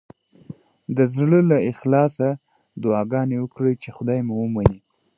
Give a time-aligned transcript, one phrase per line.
[0.95, 2.29] د زړه له اخلاصه
[2.83, 4.79] دعاګانې وکړئ چې خدای مو ومني.